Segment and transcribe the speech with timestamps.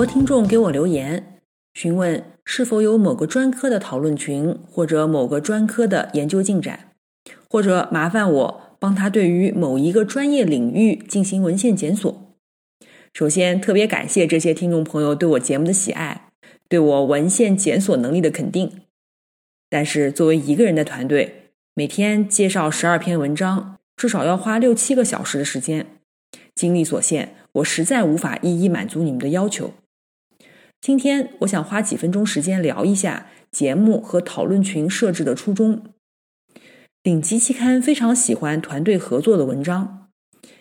[0.00, 1.38] 多听众给我留言，
[1.74, 6.94] 询问是否有某个专科的讨论群，或者某个专科的研究进展，
[7.50, 12.34] 或者麻烦我帮他对于某一个专业领域进行文献检索。
[13.12, 16.30] 首先，特别感谢这些听众朋友对我节目的喜爱，
[16.66, 18.72] 对我文献检索能力的肯定。
[19.68, 25.84] 但是，作为一个人的团队，每天介绍十二篇文章，至少要花六七个小时的时间，
[26.54, 29.74] 精力所限，我实在无法一一满足你们的要求。
[30.80, 35.82] 今天，我想花几分钟时间聊一下节目和讨论群设置的初衷。
[37.02, 40.08] 顶级期刊非常喜欢团队合作的文章，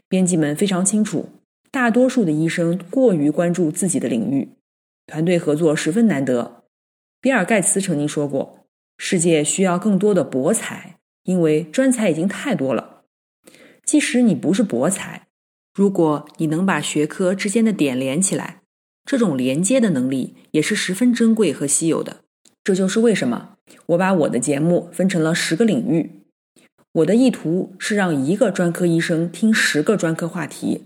[0.09, 1.29] 编辑们非常清楚，
[1.71, 4.49] 大多数的医生过于关注自己的领域，
[5.07, 6.65] 团队合作十分难得。
[7.21, 8.65] 比尔盖茨曾经说过
[8.99, 13.03] ：“世界需要更多的博才，因为专才已经太多了。
[13.85, 15.27] 即使你不是博才，
[15.73, 18.57] 如果你能把学科之间的点连起来。”
[19.09, 22.17] 这种连接的能力也是十分珍贵和稀有的。
[22.63, 23.55] 这就是为什么
[23.87, 26.11] 我把我的节目分成了十个领域。
[26.91, 30.83] 我的意图是让一个专科医生听十个专科话题，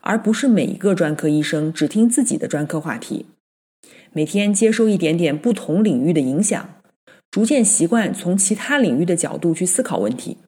[0.00, 3.26] 而不是每一个专科医生只听自己的专科话题。
[4.14, 6.80] 每天接受一点点不同领域的影响，
[7.30, 10.38] 逐渐习惯从其他领域的角度去思考问题。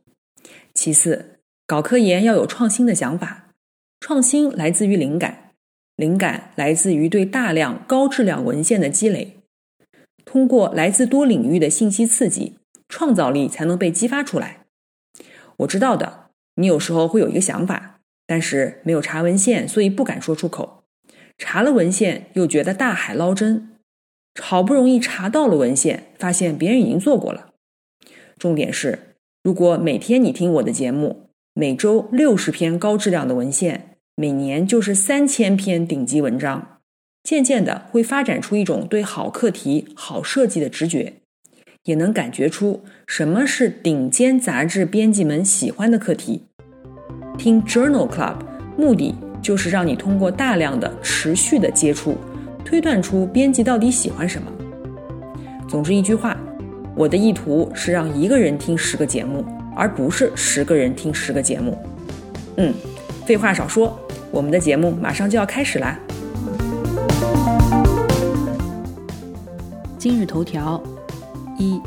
[0.72, 3.48] 其次，搞科研要有创新的想法，
[4.00, 5.47] 创新来自于灵感。
[5.98, 9.38] 灵感来自于对大量高质量文献的积累，
[10.24, 12.54] 通过来自多领域的信息刺激，
[12.88, 14.60] 创造力才能被激发出来。
[15.56, 17.98] 我知道的，你有时候会有一个想法，
[18.28, 20.84] 但是没有查文献，所以不敢说出口；
[21.36, 23.76] 查了文献，又觉得大海捞针；
[24.40, 27.54] 好不容易查到了文献，发现别人已经做过了。
[28.38, 33.87] 重点是，如果每天你听我的节目，每周六十篇高质量的文献。
[34.20, 36.80] 每年就是三千篇顶级文章，
[37.22, 41.12] 渐渐的会发展出一种对好课题、好设计的直觉，
[41.84, 46.42] 也能感觉出什么是顶尖杂志编辑们喜欢的课题。
[47.38, 48.38] 听 Journal Club
[48.76, 52.16] 目的就是让你通过大量的持续的接触，
[52.64, 54.50] 推断出编辑到底喜欢什么。
[55.68, 56.36] 总之一句话，
[56.96, 59.44] 我的意图是让一个人听十个节目，
[59.76, 61.78] 而不是十个人听十个节目。
[62.56, 62.74] 嗯，
[63.28, 63.94] 废话少说。
[64.30, 65.98] 我们的节目马上就要开始啦！
[69.98, 70.82] 今日头条：
[71.58, 71.78] 一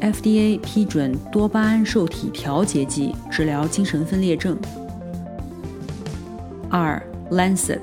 [0.00, 4.58] ，FDA 批准多巴胺受体调节剂治疗精神分裂症。
[6.68, 7.00] 二
[7.30, 7.82] ，Lancet，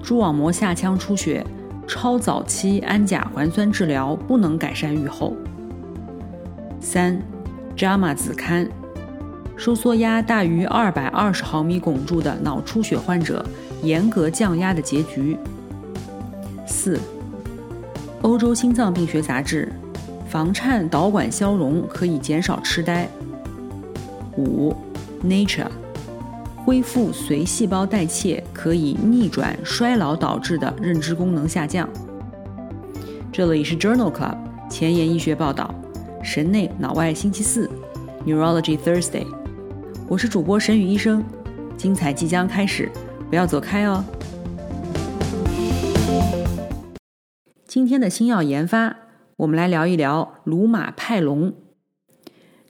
[0.00, 1.44] 蛛网膜下腔出血，
[1.88, 5.34] 超早期氨甲环酸治疗不能改善预后。
[6.80, 7.20] 三
[7.76, 8.68] ，JAMA 子刊。
[9.56, 13.44] 收缩压大于二百二十毫米汞柱的脑出血患者，
[13.82, 15.38] 严格降压的结局。
[16.66, 16.98] 四，
[18.22, 19.72] 欧洲心脏病学杂志，
[20.28, 23.08] 房颤导管消融可以减少痴呆。
[24.36, 24.74] 五
[25.24, 25.68] ，Nature，
[26.64, 31.88] 恢复髓细胞代谢可以逆转衰老导致的认知功能下降。
[33.30, 34.36] 这里是 Journal Club
[34.68, 35.72] 前沿医学报道，
[36.22, 37.70] 神内脑外星期四
[38.26, 39.24] ，Neurology Thursday。
[40.06, 41.24] 我是主播沈宇医生，
[41.78, 42.92] 精彩即将开始，
[43.30, 44.04] 不要走开哦。
[47.66, 48.96] 今天的新药研发，
[49.38, 51.54] 我们来聊一聊鲁马派隆。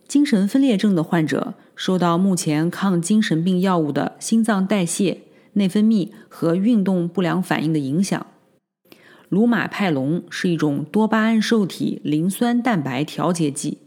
[0.06, 5.22] 精神分裂症的患者受到目前抗精神病药物的心脏代谢、
[5.54, 8.24] 内分泌和运动不良反应的影响。
[9.28, 13.78] 鲁马派隆是一种多巴胺受体磷酸蛋白调节剂。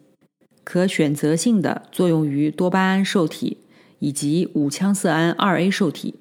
[0.68, 3.60] 可选择性的作用于多巴胺受体
[4.00, 6.16] 以及五羟色胺二 A 受体。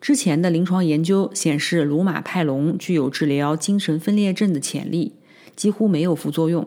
[0.00, 5.12] 之前的临床研究显示，鲁马派隆具有治疗精神分裂症的潜力，
[5.54, 6.66] 几乎没有副作用。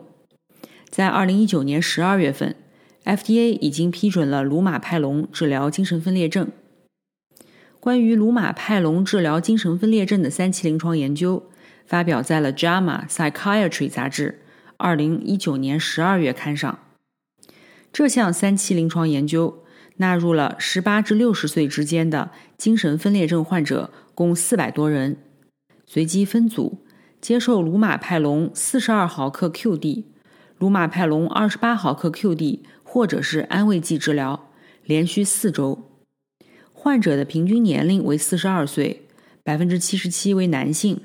[0.88, 2.56] 在二零一九年十二月份
[3.04, 6.48] ，FDA 已经批准了鲁马派隆治疗精神分裂症。
[7.78, 11.42] 关于鲁马派隆治疗精神分裂症的三期临床研究，
[11.84, 14.40] 发表在了《JAMA Psychiatry》杂志
[14.78, 16.78] 二零一九年十二月刊上。
[17.96, 19.64] 这项三期临床研究
[19.96, 25.16] 纳入了十八至六十岁之间的精神分裂症患者，共四百多人，
[25.86, 26.84] 随机分组
[27.22, 30.04] 接受鲁马派隆四十二毫克 QD、
[30.58, 34.50] 鲁马派隆二十八毫克 QD 或者是安慰剂治疗，
[34.84, 35.90] 连续四周。
[36.74, 39.08] 患者的平均年龄为四十二岁，
[39.42, 41.00] 百分之七十七为男性。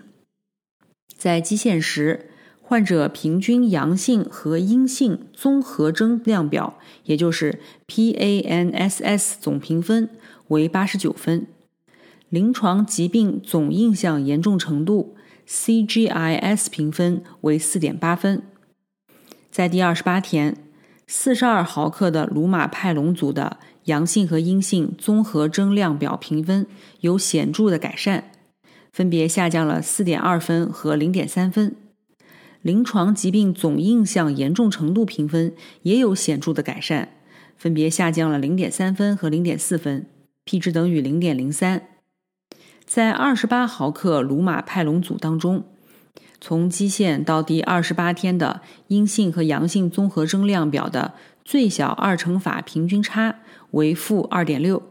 [1.15, 2.30] 在基线时。
[2.71, 10.09] 患者平均阳性和阴性综合征量表，也就是 PANSS 总评分
[10.47, 11.47] 为八十九分，
[12.29, 18.41] 临床疾病总印象严重程度 CGIS 评分为四点八分。
[19.51, 20.55] 在第二十八天，
[21.05, 26.65] 四十二毫克的鲁马派隆组的阳性和阴性综合征量表评分
[27.01, 28.31] 有显著的改善，
[28.93, 31.75] 分别下降了四点二分和零点三分。
[32.61, 37.09] 临床疾病总印象严重程度评分也有显著的改善，
[37.57, 40.05] 分别下降了零点三分和零点四分
[40.45, 41.87] ，P 值等于零点零三。
[42.85, 45.63] 在二十八毫克鲁马派隆组当中，
[46.39, 53.39] 从基线到第二十八天的阴性和阳性综合征量表的最小二乘法平均差
[53.71, 54.83] 为负二点六，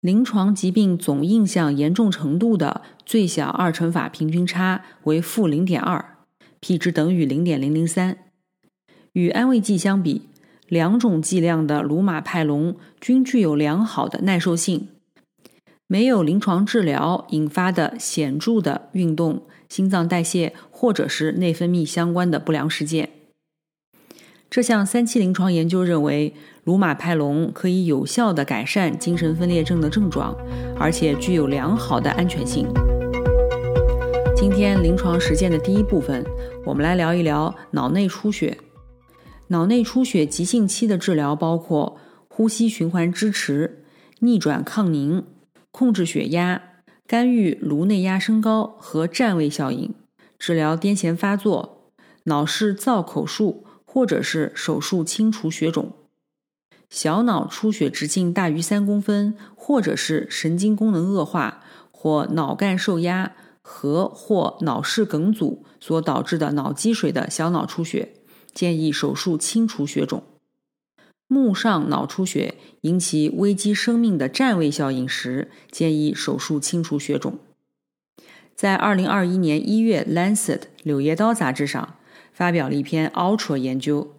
[0.00, 6.17] 临床疾病总印象严重程度的最小二乘法平均差为负零点二。
[6.60, 8.16] P 值等于零点零零三，
[9.12, 10.22] 与安慰剂相比，
[10.68, 14.88] 两种剂量的鲁马派隆均具有良好的耐受性，
[15.86, 23.08] 没有临床治疗引发的显著的运动、心脏代谢或者是内分泌相关的不良事件。
[24.50, 26.34] 这项三期临床研究认为，
[26.64, 30.34] 鲁马派隆可以有效地改善精神分裂症的症状，
[30.78, 32.66] 而且具有良好的安全性。
[34.40, 36.24] 今天临床实践的第一部分，
[36.64, 38.56] 我们来聊一聊脑内出血。
[39.48, 41.98] 脑内出血急性期的治疗包括
[42.28, 43.82] 呼吸循环支持、
[44.20, 45.26] 逆转抗凝、
[45.72, 46.62] 控制血压、
[47.04, 49.92] 干预颅内压升高和占位效应，
[50.38, 51.90] 治疗癫痫发作、
[52.26, 55.92] 脑室造口术或者是手术清除血肿。
[56.88, 63.32] 小脑出血直径大于三公分，或者是神经功能恶化或脑干受压。
[63.70, 68.14] 和或脑室梗阻所导致的脑积水的小脑出血，
[68.54, 70.22] 建议手术清除血肿。
[71.26, 77.38] 目上脑出血引起危及生命的占位效应时，建议手术清除血肿。
[78.56, 81.96] 在二零二一年一月，《Lancet》柳叶刀杂志上
[82.32, 84.14] 发表了一篇 Ultra 研究，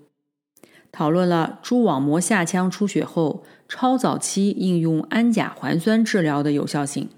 [0.92, 7.10] 讨论了蛛网膜下腔出血后超早期应用氨甲环酸治疗的有效性。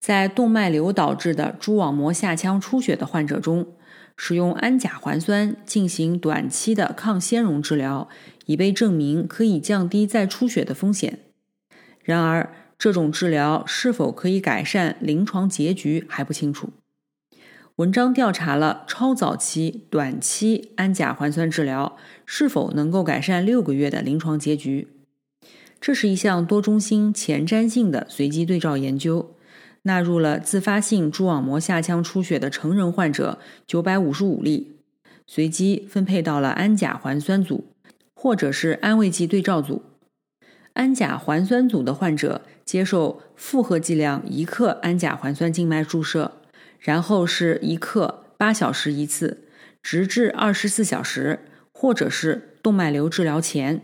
[0.00, 3.66] 在动脉瘤导致的蛛网膜下腔出血的患者中，
[4.16, 8.08] 使用氨甲环酸进行短期的抗纤溶治疗，
[8.46, 11.20] 已被证明可以降低再出血的风险。
[12.02, 16.70] 然而，这种治疗是否可以改善临床结局还不清楚。
[17.76, 24.88] 文章调查了超早期、短期氨甲环酸治疗是否能够改善六个月的临床结局。
[25.78, 29.35] 这是一项多中心前瞻性的随机对照研究。
[29.86, 33.38] 纳入了自发性蛛网膜下腔出血的成人患者
[33.68, 34.80] 九百五十五例，
[35.28, 37.72] 随机分配到了氨甲环酸组
[38.12, 39.82] 或者是安慰剂对照组。
[40.72, 46.32] 氨甲环酸组的患者接受负荷剂量一克氨甲环酸静脉注射，
[46.80, 49.44] 然后是一克八小时一次，
[49.80, 53.82] 直至二十四小时，或者是动脉瘤治疗前，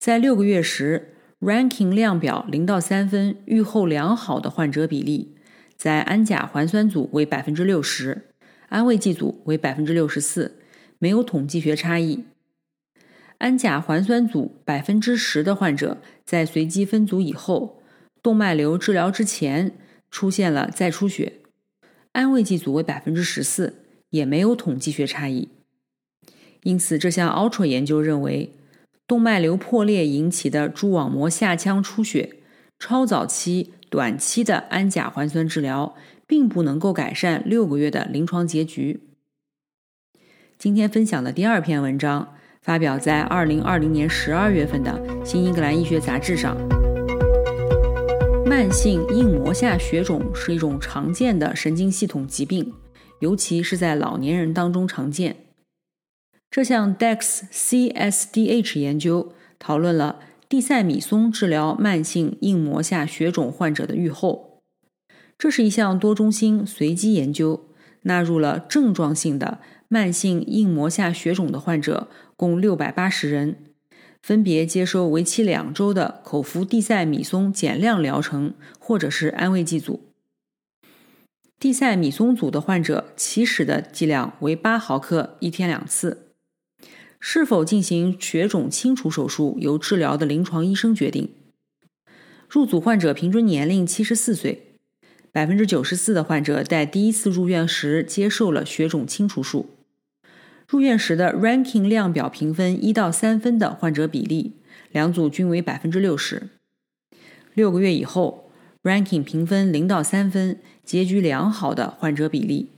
[0.00, 1.14] 在六个月时。
[1.40, 5.36] Ranking 量表零到三分，预后良好的患者比例，
[5.76, 8.30] 在氨甲环酸组为百分之六十，
[8.68, 10.56] 安慰剂组为百分之六十四，
[10.98, 12.24] 没有统计学差异。
[13.38, 17.82] 氨甲环酸组百分之十的患者在随机分组以后，
[18.20, 19.76] 动脉瘤治疗之前
[20.10, 21.34] 出现了再出血，
[22.10, 25.48] 安慰剂组为百分之十四，也没有统计学差异。
[26.64, 28.52] 因此，这项 Ultra 研究认为。
[29.08, 32.36] 动脉瘤破裂引起的蛛网膜下腔出血，
[32.78, 35.94] 超早期、短期的氨甲环酸治疗
[36.26, 39.00] 并不能够改善六个月的临床结局。
[40.58, 46.54] 今天分享的第二篇文章发表在二零二零年十二月份的《新英格兰医学杂志》上。
[48.44, 52.74] 慢性硬膜下血肿是一种常见的神经系统疾病，
[53.20, 55.47] 尤其是在老年人当中常见。
[56.50, 64.62] 这项 DEX-CSDH 研究讨论了地塞米松治疗慢性硬膜下血肿患者的预后。
[65.36, 67.68] 这是一项多中心随机研究，
[68.02, 73.56] 纳入了症状性的慢性硬膜下血肿的患者共六百八十人，
[74.22, 80.14] 分别接受为期两周的口服地塞米松减量疗程，或者是安慰剂组。
[81.60, 86.27] 地塞米松组的患者起始的剂量为八毫克，一天两次。
[87.20, 91.28] 是否进行血肿清除手术，由治疗的临床医生决定。
[92.48, 94.76] 入组患者平均年龄七十四岁，
[95.32, 99.70] 百分之九十四的患者在第一次入院时接受了血肿清除术。
[100.68, 104.52] 入院时的 Ranking 量表评分一到三分的患者比例，
[104.92, 106.48] 两组均为百分之六十。
[107.54, 108.50] 六个月以后
[108.82, 112.68] ，Ranking 评分零到三分，结局良好的患者比例，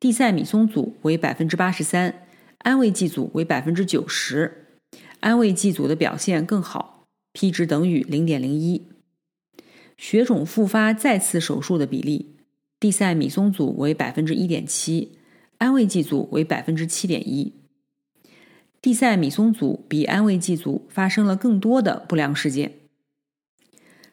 [0.00, 2.23] 地塞米松组为百分之八十三。
[2.64, 4.68] 安慰剂组为百分之九十，
[5.20, 7.04] 安慰剂组的表现更好
[7.34, 8.88] ，p 值等于零点零一。
[9.98, 12.36] 血肿复发再次手术的比例，
[12.80, 15.18] 地塞米松组为百分之一点七，
[15.58, 17.52] 安慰剂组为百分之七点一。
[18.80, 22.72] 地塞米松组比安慰剂组发生了更多的不良事件。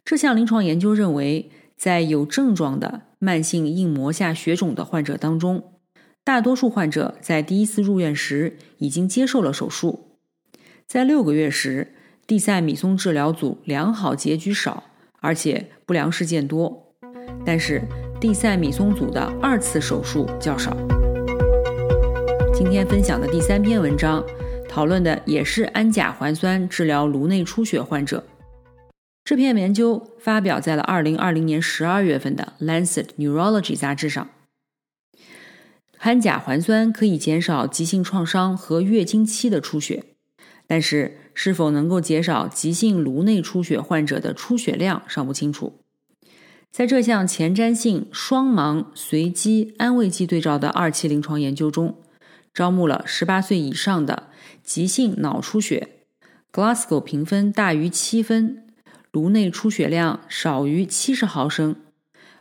[0.03, 5.79] 这项临床研究认为，在有症状的慢性硬膜下血肿的患者当中。
[6.23, 10.19] 大多数患者在第一次入院时已经接受了手术，
[10.85, 11.95] 在六个月时，
[12.27, 14.83] 地塞米松治疗组良好结局少，
[15.19, 16.93] 而且不良事件多，
[17.43, 17.81] 但是
[18.19, 20.77] 地塞米松组的二次手术较少。
[22.53, 24.23] 今天分享的第三篇文章
[24.69, 28.23] 讨论的也是氨甲环酸治疗颅内出血患者，
[29.25, 34.29] 这篇研究发表在了二零二零年十二月份的《Lancet Neurology》杂志上。
[36.03, 40.03] 氨甲环酸可以减少急性创伤和月经期的出血，
[40.65, 45.79] 但是是否能够减少急性颅内出血患者的出血量尚不清楚。
[46.71, 51.95] 在这项前瞻性双盲随机安慰剂对照的二期临床研究中，
[52.51, 54.29] 招募了18岁以上的
[54.63, 55.87] 急性脑出血
[56.51, 58.65] ，Glasgow 评分大于七分，
[59.11, 61.75] 颅内出血量少于70毫升，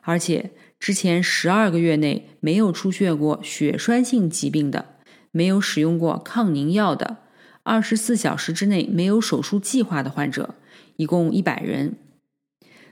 [0.00, 0.52] 而且。
[0.80, 4.96] 之前十二个月内没有出血过血栓性疾病的，
[5.30, 7.18] 没有使用过抗凝药的，
[7.62, 10.54] 二十四小时之内没有手术计划的患者，
[10.96, 11.96] 一共一百人，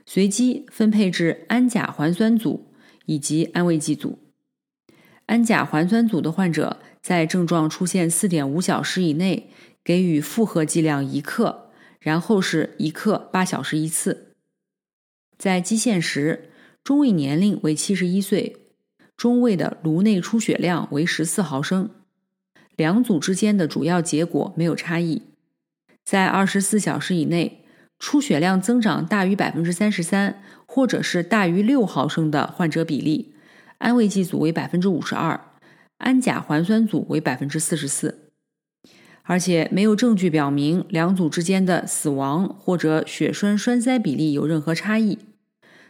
[0.05, 2.71] 随机分配至氨甲环酸组
[3.07, 4.19] 以及安慰剂组。
[5.25, 9.49] 氨甲环酸组的患者在症状出现四点五小时以内
[9.83, 14.35] 给予负荷剂量一克，然后是一克八小时一次，
[15.39, 16.48] 在基线时。
[16.89, 18.57] 中位年龄为七十一岁，
[19.15, 21.91] 中位的颅内出血量为十四毫升，
[22.75, 25.21] 两组之间的主要结果没有差异。
[26.03, 27.63] 在二十四小时以内，
[27.99, 33.35] 出血量增长大于百分之三十三，或者是大于六毫升的患者比例，
[33.77, 35.39] 安慰剂组为百分之五十二，
[35.99, 38.31] 氨甲环酸组为百分之四十四，
[39.21, 45.19] 而且没有证据表明两组之间的死亡或者血栓栓塞比例有任何差异。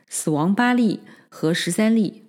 [0.10, 2.24] 死亡八例和十三例，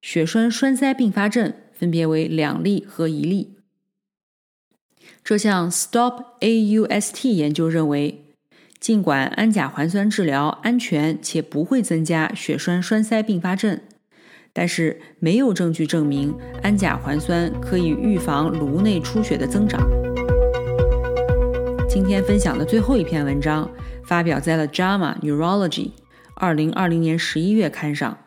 [0.00, 3.56] 血栓栓塞并发症分别为两例和一例。
[5.24, 8.24] 这项 STOP AUST 研究认为，
[8.78, 13.80] 尽管氨甲环酸治疗安全且不会增加血栓栓塞并发症，
[14.52, 19.84] 但是没有证据证明氨甲环酸可以预防颅内出血的增长。
[21.88, 23.68] 今天分享的最后一篇文章
[24.04, 25.90] 发表在了 JAMA Neurology。
[26.38, 28.18] 二零二零年十一月刊上，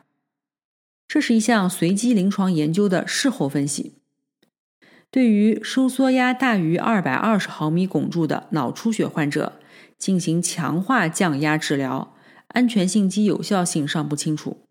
[1.08, 3.98] 这是一项随机临床研究的事后分析。
[5.12, 9.60] 对于收缩压大于二百二十毫米汞柱的脑出血患者
[10.00, 12.16] 进行强化降压治疗，
[12.48, 14.66] 安全性及有效性尚不清楚。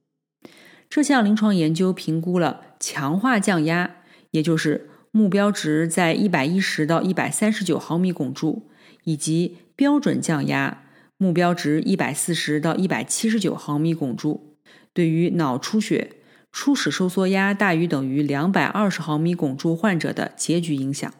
[0.90, 3.98] 这项临床研究评估了强化降压，
[4.32, 8.68] 也就是目标值在一百一十到一百三十九毫米汞柱，
[9.04, 10.82] 以及标准降压。
[11.18, 14.56] 目标值一百四十到一百七十九毫米汞柱，
[14.94, 16.12] 对于脑出血
[16.52, 21.12] 初始收缩压大于等于两百二十毫米汞柱患者的结局影响。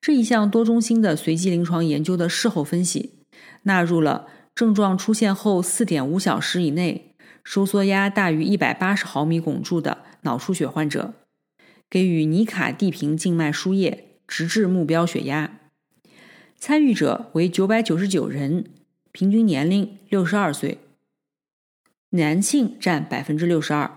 [0.00, 3.20] 这一项多中心的随机临床研究的事后分析，
[3.64, 7.14] 纳入了症状出现后四点五小时以内
[7.44, 11.12] 收缩压大于一百八十毫米汞柱的脑出血患者，
[11.90, 15.58] 给予尼卡地平静脉输液，直至目标血压。
[16.64, 18.66] 参与者为九百九十九人，
[19.10, 20.78] 平均年龄六十二岁，
[22.10, 23.90] 男性占百分之六十二。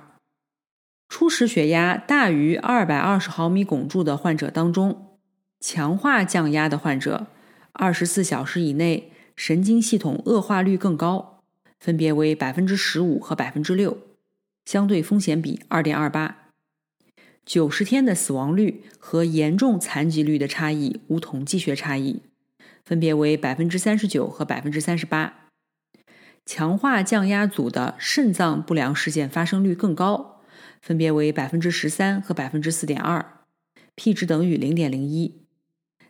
[1.08, 5.20] 初始血压大于二百二十毫米汞柱的患者当中，
[5.60, 7.28] 强化降压的患者，
[7.74, 11.44] 二十四小时以内神经系统恶化率更高，
[11.80, 13.96] 分别为百分之十五和百分之六，
[14.66, 16.50] 相对风险比二点二八。
[17.46, 22.24] 九十天的死亡率和严重残疾率的差异无统计学差异。
[22.84, 25.50] 分别为百分之三十九和百分之三十八。
[26.46, 30.42] 强化降压组的肾脏不良事件发生率更高，
[30.82, 33.26] 分别为百分之十三和百分之四点二
[33.96, 35.42] ，P 值等于零点零一。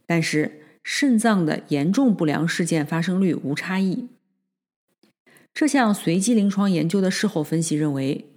[0.05, 4.09] 但是肾脏的严重不良事件发生率无差异。
[5.53, 8.31] 这项随机临床研究的事后分析认为。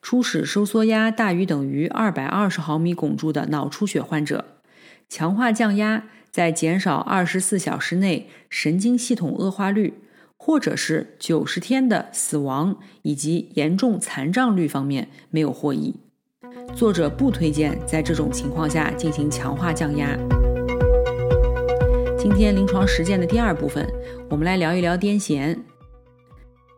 [0.00, 4.60] 初始收缩压大于等于二百二十毫米汞柱的脑出血患者，
[5.08, 9.94] 强化降压在减少二十四小时内神经系统恶化率，
[10.36, 15.96] 或者是九十天的死亡以及严重残障率方面没有获益。
[16.74, 20.16] 作者不推荐在这种情况下进行强化降压。
[22.18, 23.88] 今天临床实践的第二部分，
[24.28, 25.58] 我们来聊一聊癫痫。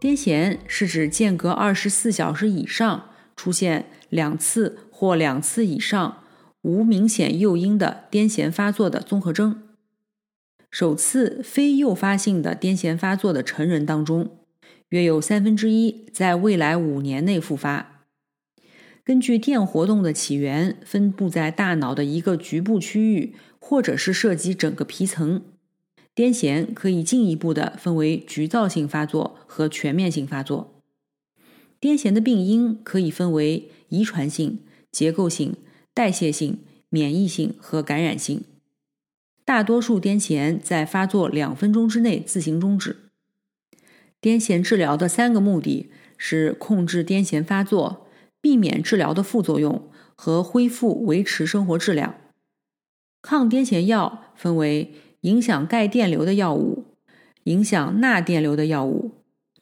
[0.00, 3.06] 癫痫是指间隔二十四小时以上。
[3.36, 6.19] 出现两次或两次以上
[6.62, 9.62] 无明显诱因的癫痫发作的综合征。
[10.70, 14.38] 首次非诱发性的癫痫发作的成人当中，
[14.90, 18.06] 约有三分之一在未来五年内复发。
[19.02, 25.42] 根据电活动的起源分布在大脑的一个局部区域，或者是涉及整个皮层，
[26.14, 30.82] 癫痫可以进一步的分为局灶性发作和全面性发作。
[31.80, 34.60] 癫痫的病因可以分为遗传性、
[34.92, 35.56] 结构性、
[35.92, 38.44] 代谢性、免疫性和感染性。
[39.44, 43.10] 大多数癫痫在发作两分钟之内自行终止。
[44.22, 48.06] 癫痫治疗的三个目的是控制癫痫发作、
[48.40, 52.14] 避免治疗的副作用和恢复维持生活质量。
[53.22, 56.84] 抗癫痫药分为影响钙电流的药物、
[57.44, 59.12] 影响钠电流的药物。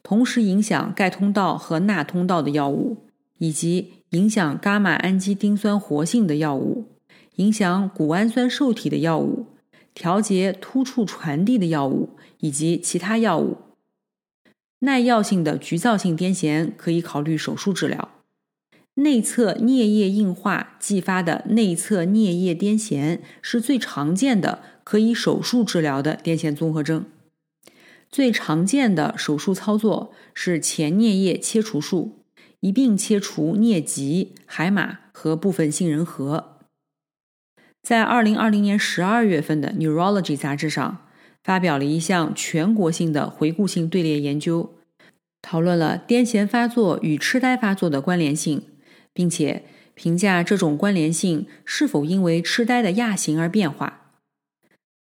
[0.03, 3.09] 同时影响钙通道和钠通道的药物，
[3.39, 6.87] 以及影响伽马氨基丁酸活性的药物，
[7.37, 9.47] 影响谷氨酸受体的药物，
[9.93, 12.11] 调节突触传递的药物，
[12.41, 13.59] 以及其他药物。
[14.81, 18.09] 耐药性的局灶性癫痫可以考虑手术治疗。
[18.94, 27.05] 内侧颞叶硬化继发的内侧颞叶癫痫是最常见的可以手术治疗的癫痫综合征。
[28.11, 32.17] 最常见的手术操作是前颞叶切除术，
[32.61, 36.59] 一并切除颞棘、海马和部分杏仁核。
[37.83, 41.07] 在二零二零年十二月份的《Neurology》杂志上，
[41.44, 44.75] 发表了一项全国性的回顾性队列研究，
[45.40, 48.62] 讨论了癫痫发作与痴呆发作的关联性，
[49.14, 54.12] 并且评价这种关联性是否因为痴呆的亚型而变化。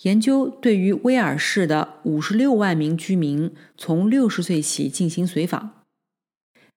[0.04, 5.77] 研究对于威尔士的五十六万名居民从六十岁起进行随访，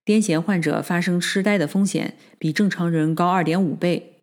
[0.04, 4.22] 癫痫患者发生痴呆的风险比正常人高二点五倍，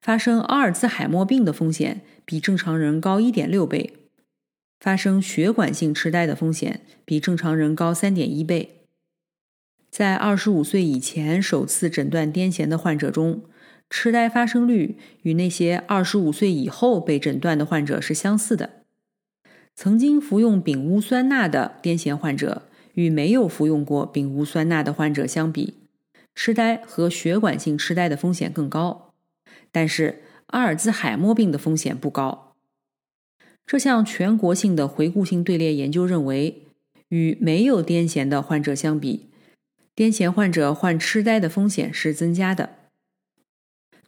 [0.00, 3.94] 发生阿尔兹海默病的风险比正常人高一点六倍，
[4.80, 8.86] 发生血管性痴呆的风险比正常人高三点一倍。
[9.90, 13.42] 在二十五岁以前首次诊断癫痫的患者中。
[13.90, 18.70] 痴呆发生率与那些二十五岁以后被诊断的患者是相似的。
[19.76, 22.62] 曾经服用丙戊酸钠的癫痫患者
[22.94, 25.74] 与没有服用过丙戊酸钠的患者相比，
[26.34, 29.12] 痴呆和血管性痴呆的风险更高，
[29.70, 32.54] 但是阿尔兹海默病的风险不高。
[33.66, 36.62] 这项全国性的回顾性队列研究认为，
[37.08, 39.30] 与没有癫痫的患者相比，
[39.96, 42.70] 癫痫患者患痴呆的风险是增加的。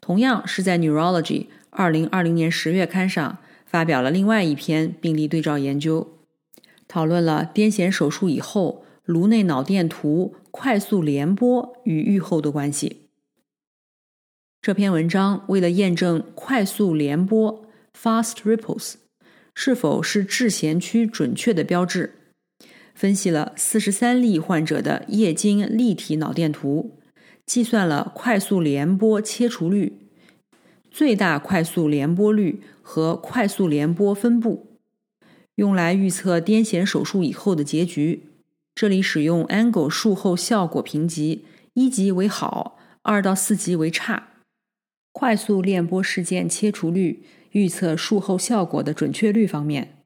[0.01, 1.23] 同样是在《Neurology》
[1.71, 6.16] 二零二零年十月刊上发表了另外一篇病例对照研究，
[6.89, 13.09] 讨论了癫痫手术以后颅内脑电图快速联播与预后的关系。
[14.63, 17.65] 这篇文章为了验证快速联播
[17.97, 18.95] （fast ripples）
[19.55, 22.15] 是否是致贤区准确的标志，
[22.95, 26.99] 分析了四十三例患者的液晶立体脑电图。
[27.47, 30.01] 计算了快速联播切除率、
[30.91, 34.66] 最大快速联播率和快速联播分布，
[35.57, 38.23] 用来预测癫痫手术以后的结局。
[38.75, 44.29] 这里使用 Angle 术后效果评级，一级为好，二到四级为差。
[45.13, 49.97] 快速链播事件切除率预测术后效果的准确率方面，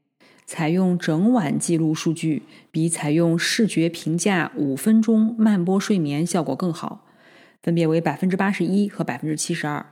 [0.47, 7.09] 采用整晚记录数据，比采用视觉评价五分钟慢波睡眠效果更好。
[7.61, 9.85] 分别为百分之八十一和百分之七十二。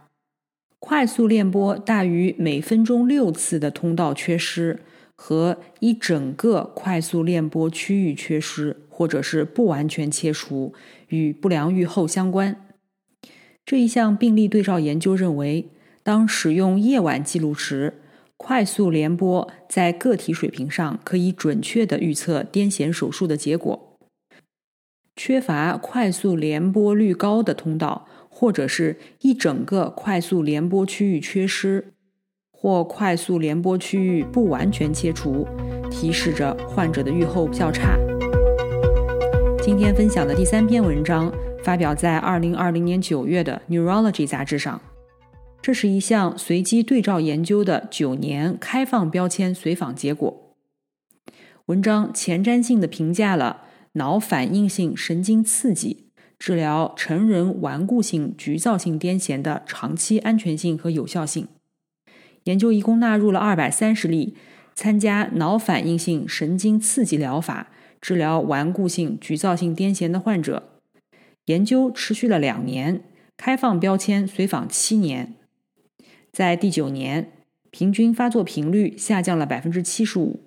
[0.79, 4.85] 快速链波大于每分钟六次的通道缺失
[5.21, 10.73] 和一整个快速链波区域缺失，或者是不完全切除，
[11.09, 12.65] 与不良预后相关。
[13.67, 15.69] 这一项病例对照研究认为，
[16.05, 18.01] 当使用夜晚记录时，
[18.37, 23.99] 快速联播在个体水平上可以准确地预测癫痫手术的结果。
[25.17, 31.93] 缺乏快速联播率高的通道，或者是一整个快速联播区域缺失，
[32.61, 35.47] 或快速联播区域不完全切除，
[35.89, 37.97] 提示着患者的预后较差。
[39.63, 44.81] 今天分享的第三篇文章发表在二零二零年九月的《Neurology》杂志上。
[45.63, 50.57] 这是一项随机对照研究的九年开放标签随访结果。
[51.67, 61.47] 文章前瞻性的评价了脑反应性神经刺激治疗成人顽固性局灶性癫痫的长期安全性和有效性。
[62.45, 64.35] 研究一共纳入了二百三十例
[64.75, 67.69] 参加脑反应性神经刺激疗法
[68.01, 70.81] 治疗顽固性局灶性癫痫的患者。
[71.47, 73.03] 研究持续了两年，
[73.37, 75.35] 开放标签随访七年。
[76.33, 77.33] 在第九年，
[77.71, 80.41] 平均发作频率下降了百分之七十五，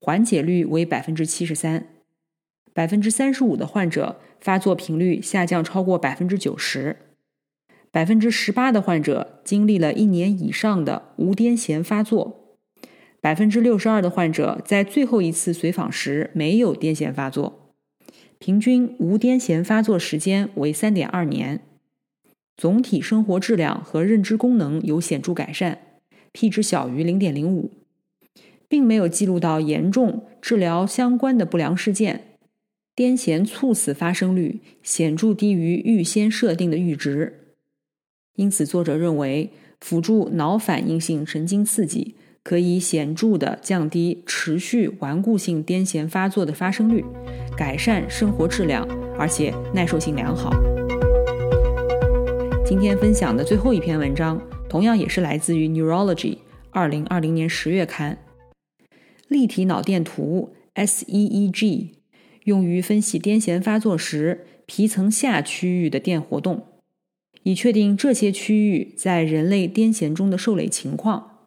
[0.00, 1.86] 缓解率为百分之七十三。
[2.72, 6.96] 百分之三十五的患者发作频率下降超过百分之九十。
[7.94, 12.58] 百分之十八的患者经历了一年以上的无癫痫发作。
[13.20, 17.72] 百分之六十二的患者在最后一次随访时没有癫痫发作。
[18.40, 21.60] 平均无癫痫发作时间为三点二年。
[22.56, 25.78] 总体生活质量和认知功能有显著改善
[26.32, 27.70] ，p 值小于零点零五，
[28.68, 32.38] 并没有记录到严重治疗相关的不良事件。
[32.96, 37.42] 癫痫猝死发生率显著低于预先设定的阈值，
[38.36, 47.04] 因此作者认为辅助脑反应性神经刺激可以显著的降低持续顽固性癫痫发作的发生率，
[47.56, 48.86] 改善生活质量，
[49.18, 50.52] 而且耐受性良好。
[52.66, 56.16] 今天分享的最后一篇文章，同样也是来自于《Neurology》
[56.70, 58.18] 二零二零年十月刊。
[59.28, 61.90] 立体脑电图 （SEEG）
[62.44, 66.66] 用于分析癫痫发作时皮层下区域的电活动，
[67.44, 71.46] 以确定这些区域在人类癫痫中的受累情况。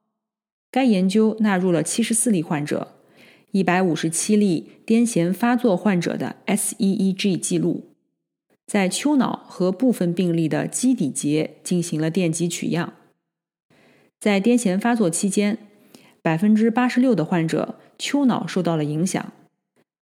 [0.71, 2.95] 该研究纳入了七十四例患者、
[3.51, 7.89] 一百五十七例癫痫发作患者的 SEEG 记录。
[8.65, 12.93] 在丘脑和部分病例的基底节进行了电极取样。
[14.19, 15.57] 在癫痫发作期间，
[16.21, 19.31] 百分之八十六的患者丘脑受到了影响，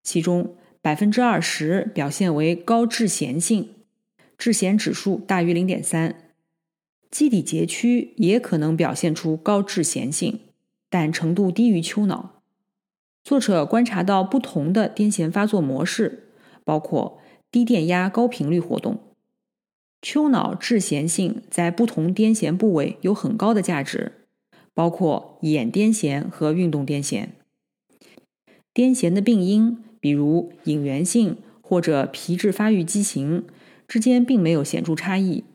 [0.02, 3.70] 其中百分之二十表现为高致痫性，
[4.38, 6.32] 致弦指数大于零点三。
[7.12, 10.40] 基底节区也可能表现出高致弦性，
[10.90, 12.42] 但程度低于丘脑。
[13.24, 16.30] 作者观察到不同的癫痫发作模式，
[16.64, 17.20] 包括。
[17.52, 19.00] 低电压高频率活动，
[20.02, 24.12] 丘脑致痫性在不同癫痫部位有很高的价值，
[24.74, 27.28] 包括眼癫痫和运动癫痫。
[28.74, 33.46] 癫痫的病因，比如隐源性或者皮质发育畸形
[33.96, 35.46] 之间并没有显著差异。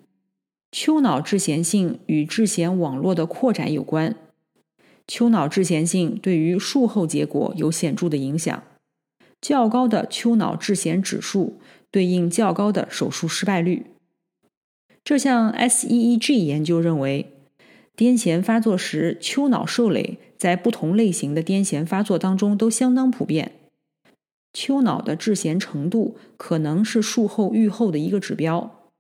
[0.73, 4.17] 丘脑致弦性与致弦网络的扩展有关。
[5.07, 8.63] 丘脑致弦性对于术后结果有显著的影响。
[9.43, 13.85] 较高的丘脑致弦指数对应较高的手术失败率。
[15.05, 17.35] 这项 SEEG 研究认为，
[17.95, 23.60] 癫痫发作时丘脑受累在不同类型的癫痫发作当中都相当普遍。
[24.53, 28.91] 丘脑的致痫程度可能是术后预后的一个指标。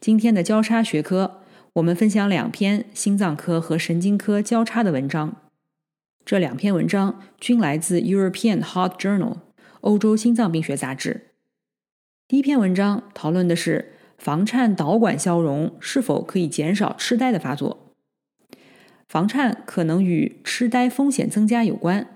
[0.00, 1.42] 今天的交叉学科，
[1.74, 5.36] 我们分享两篇心脏科和神经科交叉的文章。
[6.24, 9.38] 这两篇文章均来自 European Heart Journal
[9.80, 11.28] 欧洲心脏病学杂志。
[12.28, 17.94] 第一篇文章讨论的是房颤导管消融是否可以减少痴呆的发作。
[19.08, 22.06] 房颤可能与痴呆风险增加有关。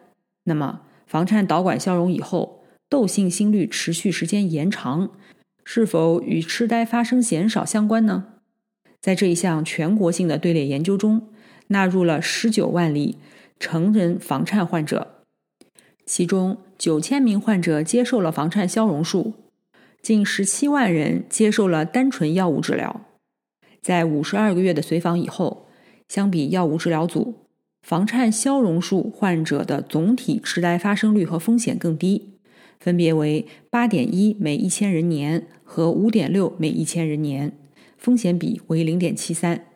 [0.45, 0.83] 那么，
[1.13, 5.11] 房颤导管消融以后，窦性心律持续时间延长，
[5.63, 8.29] 是否与痴呆发生减少相关呢？
[8.99, 11.29] 在这一项全国性的队列研究中，
[11.67, 13.19] 纳入了十九万例。
[13.61, 15.19] 成人房颤患者，
[16.07, 19.35] 其中九千名患者接受了房颤消融术，
[20.01, 23.03] 近十七万人接受了单纯药物治疗。
[23.83, 25.69] 在五十二个月的随访以后，
[26.09, 27.35] 相比药物治疗组，
[27.83, 32.31] 房颤消融术患者的总体痴呆发生率和风险更低，
[32.79, 37.53] 分别为八点一每一千人年和五点六每一千人年，
[37.99, 39.67] 风险比为零点七三。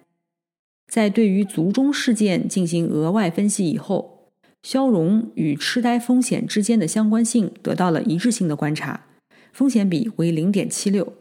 [0.88, 4.30] 在对于卒中事件进行额外分析以后，
[4.62, 9.06] 消融与痴呆风险之间的相关性得到了一致性的观察，
[9.52, 11.12] 风险比为零点七六，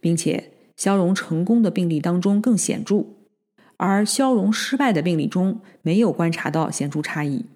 [0.00, 3.04] 并且消融成功的病例当中更显著，
[3.76, 7.46] 而消融失败的病例中没有观察到显著差异。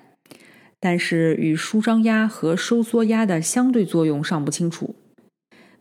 [0.79, 4.95] 但是与舒张压和收缩压的相对作用尚不清楚。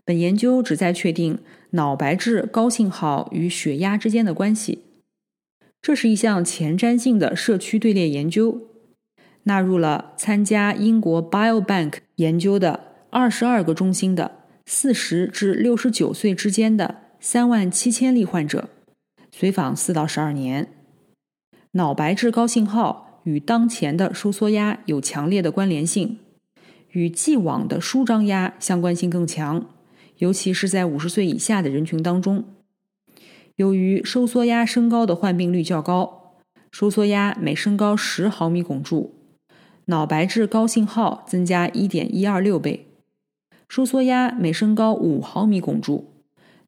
[0.05, 4.85] 本研究旨在确定脑白质高信号与血压之间的关系。
[5.83, 8.61] 这是一项前瞻性的社区队列研究，
[9.49, 12.81] 纳入了参加英国 Biobank 研究的
[13.11, 14.33] 二十二个中心的
[14.67, 18.69] 四十至六十九岁之间的三万七千例患者，
[19.31, 20.69] 随访四到十二年。
[21.73, 26.19] 脑白质高信号与当前的收缩压有强烈的关联性，
[26.91, 29.67] 与既往的舒张压相关性更强。
[30.19, 32.45] 尤其是在五十岁以下的人群当中，
[33.55, 36.37] 由于收缩压升高的患病率较高，
[36.73, 39.16] 收缩压每升高十毫米汞柱，
[39.89, 42.87] 脑白质高信号增加一点一二六倍；
[43.69, 46.13] 收缩压每升高五毫米汞柱，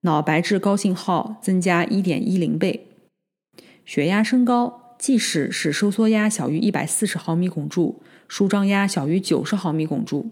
[0.02, 2.86] 脑白质高信号增加一点一零倍。
[3.84, 10.30] 血压升高，即使是收缩压小于一百四十毫米汞柱，舒张压小于九十毫米汞柱。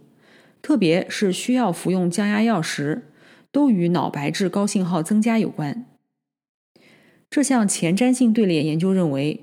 [0.62, 3.10] 特别是需要服用降压药时，
[3.50, 5.86] 都与脑白质高信号增加有关。
[7.28, 9.40] 这项前瞻性队列研究认为，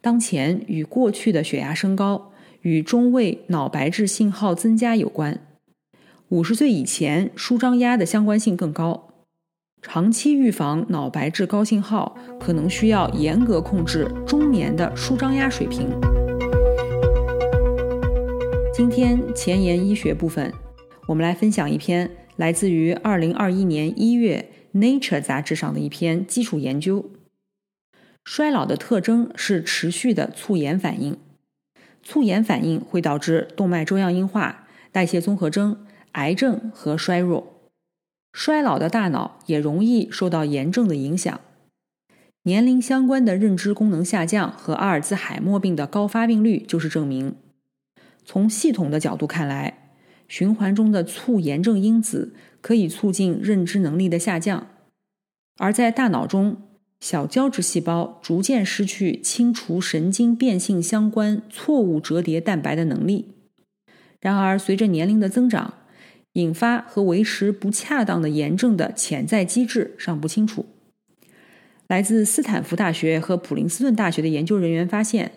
[0.00, 2.29] 当前与过去的血压升高
[2.62, 5.40] 与中位脑白质信号增加有关。
[6.28, 9.08] 五十岁以前舒张压的相关性更高。
[9.82, 15.88] 长期预防脑白质高信号，可能需要严格控制中年的舒张压水平。
[18.74, 20.52] 今天前沿医学部分，
[21.06, 27.10] 我们来分享一篇来自于二零二一年一月《Nature》杂志上的一篇基础研究。
[28.22, 31.16] 衰老的特征是持续的促炎反应，
[32.02, 37.60] 促炎反应会导致动脉粥样硬化、代谢综合征、癌症和衰弱。
[38.32, 41.40] 衰老的大脑也容易受到炎症的影响。
[42.44, 47.34] 年龄相关的认知功能下降和阿尔兹海默病的高发病率就是证明。
[48.24, 49.90] 从系统的角度看来，
[50.26, 54.68] 循环中的促炎症因子可以促进认知能力的下降，
[55.58, 56.62] 而在大脑中，
[57.00, 63.34] 小胶质细胞逐渐失去清除神经变性相关错误折叠蛋白的能力。
[64.20, 65.74] 然而，随着年龄的增长，
[66.34, 70.66] 引发和维持不恰当的炎症的潜在机制尚不清楚。
[71.88, 75.32] 来自斯坦福大学和普林斯顿大学的研究人员发现，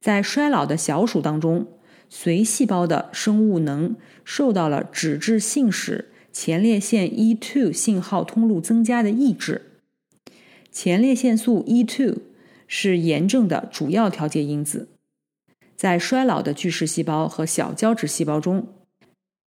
[0.00, 1.66] 在衰老的小鼠当中。
[2.14, 9.71] 髓细胞的生物能受到了脂质性使前列腺 E2 信号通路增加的抑制。
[10.72, 12.16] 前列腺素 E2
[12.66, 14.88] 是炎症的主要调节因子。
[15.76, 18.68] 在衰老的巨噬细胞和小胶质细胞中，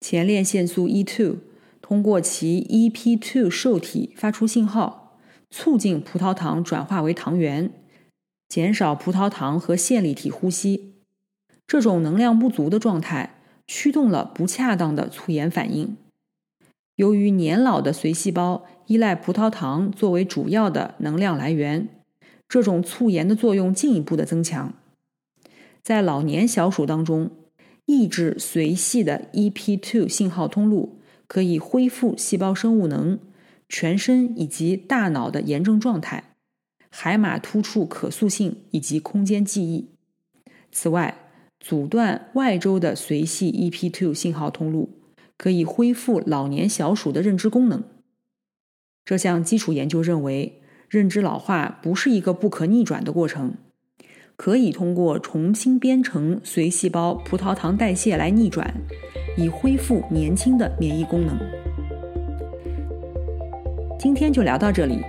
[0.01, 1.37] 前列腺素 E2
[1.81, 5.19] 通过其 EP2 受体发出信号，
[5.51, 7.71] 促进葡萄糖转化为糖原，
[8.49, 10.95] 减少葡萄糖和线粒体呼吸。
[11.67, 15.95] 这种能量不足的状态驱动了不恰当的促炎反应。
[16.95, 21.87] 由于年老的髓细胞依赖葡萄糖作为主要的能量来源，
[22.49, 24.73] 这种促炎的作用进一步的增强。
[25.81, 27.31] 在老年小鼠当中，
[27.85, 33.19] 抑制髓系的 EP2 信号通路可以恢复细胞生物能、
[33.67, 36.35] 全身以及大脑的炎症状态、
[36.89, 39.89] 海马突触可塑性以及空间记忆。
[40.71, 41.17] 此外，
[41.59, 44.89] 阻断外周的髓系 EP2 信号通路，
[45.37, 47.83] 可以恢复老年小鼠的认知功能。
[49.05, 53.55] 这项基础研究认为，认知老化不是一个不可逆转的过程，
[54.37, 58.73] 可以通过重新编程髓细胞葡萄糖代谢来逆转，
[59.37, 61.37] 以恢复年轻的免疫功能。
[63.99, 65.01] 今天就聊到这里。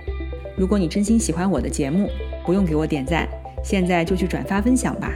[0.57, 2.09] 如果你真心喜欢我的节目，
[2.45, 3.25] 不用给我点赞，
[3.63, 5.13] 现在就去转发分享吧。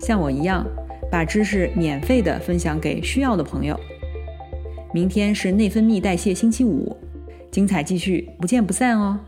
[0.00, 0.64] 像我一样，
[1.10, 3.78] 把知识免费的分享给需要的朋友。
[4.94, 6.96] 明天是内分泌代谢星期五，
[7.50, 9.18] 精彩继续，不见不散哦。